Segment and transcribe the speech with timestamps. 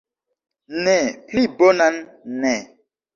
[0.87, 0.95] Ne,
[1.27, 1.99] pli bonan
[2.41, 2.55] ne!